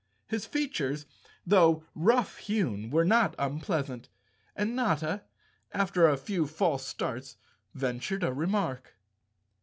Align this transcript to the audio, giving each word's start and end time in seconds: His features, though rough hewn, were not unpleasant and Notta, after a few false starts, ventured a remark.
His 0.25 0.47
features, 0.47 1.05
though 1.45 1.83
rough 1.93 2.37
hewn, 2.39 2.89
were 2.89 3.05
not 3.05 3.35
unpleasant 3.37 4.09
and 4.55 4.75
Notta, 4.75 5.21
after 5.73 6.07
a 6.07 6.17
few 6.17 6.47
false 6.47 6.87
starts, 6.87 7.37
ventured 7.75 8.23
a 8.23 8.33
remark. 8.33 8.95